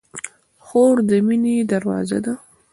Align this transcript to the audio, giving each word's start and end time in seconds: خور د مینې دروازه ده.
خور 0.65 0.95
د 1.09 1.11
مینې 1.27 1.55
دروازه 1.71 2.17
ده. 2.25 2.33